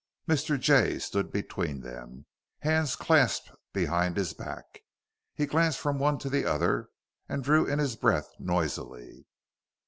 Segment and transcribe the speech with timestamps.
[0.27, 0.59] Mr.
[0.59, 2.25] Jay stood between them,
[2.61, 4.79] hands clasped behind his back.
[5.35, 6.89] He glanced from one to the other
[7.29, 9.27] and drew in his breath noisily.